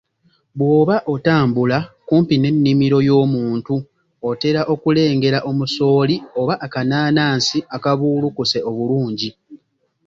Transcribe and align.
Bw'oba 0.57 0.95
otambula 1.13 1.77
kumpi 2.07 2.35
n'ennimiro 2.39 2.97
y'omuntu 3.07 3.75
otera 4.29 4.61
okulengera 4.73 5.39
omusooli 5.49 6.15
oba 6.39 6.53
akanaanansi 6.65 7.57
akabuulukuse 7.75 8.59
obulungi 8.69 9.29